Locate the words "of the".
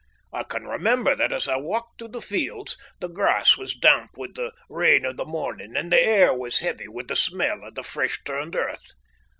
5.05-5.25, 7.63-7.83